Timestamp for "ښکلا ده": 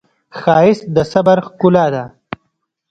1.47-2.03